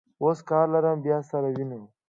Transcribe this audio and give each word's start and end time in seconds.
اوس 0.23 0.39
کار 0.49 0.65
لرم، 0.73 0.97
بیا 1.05 1.17
سره 1.29 1.47
وینو. 1.55 1.79